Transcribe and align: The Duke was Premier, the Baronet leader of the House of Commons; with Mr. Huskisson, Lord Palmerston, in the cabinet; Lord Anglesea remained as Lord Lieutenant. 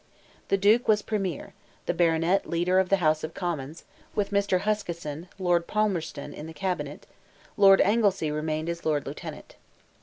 The 0.47 0.57
Duke 0.57 0.87
was 0.87 1.03
Premier, 1.03 1.53
the 1.85 1.93
Baronet 1.93 2.49
leader 2.49 2.79
of 2.79 2.89
the 2.89 2.95
House 2.95 3.23
of 3.23 3.35
Commons; 3.35 3.83
with 4.15 4.31
Mr. 4.31 4.61
Huskisson, 4.61 5.29
Lord 5.37 5.67
Palmerston, 5.67 6.33
in 6.33 6.47
the 6.47 6.55
cabinet; 6.55 7.05
Lord 7.55 7.79
Anglesea 7.81 8.31
remained 8.31 8.67
as 8.67 8.83
Lord 8.83 9.05
Lieutenant. 9.05 9.57